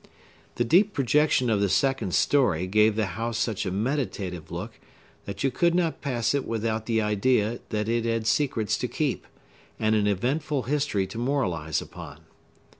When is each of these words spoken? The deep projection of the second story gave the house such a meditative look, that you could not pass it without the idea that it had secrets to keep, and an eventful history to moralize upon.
The 0.55 0.63
deep 0.63 0.93
projection 0.93 1.47
of 1.51 1.61
the 1.61 1.69
second 1.69 2.15
story 2.15 2.65
gave 2.65 2.95
the 2.95 3.05
house 3.13 3.37
such 3.37 3.67
a 3.67 3.71
meditative 3.71 4.49
look, 4.51 4.79
that 5.25 5.43
you 5.43 5.51
could 5.51 5.75
not 5.75 6.01
pass 6.01 6.33
it 6.33 6.43
without 6.47 6.87
the 6.87 6.99
idea 6.99 7.59
that 7.69 7.87
it 7.87 8.03
had 8.05 8.25
secrets 8.25 8.79
to 8.79 8.87
keep, 8.87 9.27
and 9.77 9.93
an 9.93 10.07
eventful 10.07 10.63
history 10.63 11.05
to 11.05 11.19
moralize 11.19 11.83
upon. 11.83 12.21